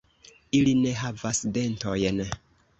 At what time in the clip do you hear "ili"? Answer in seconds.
0.59-0.73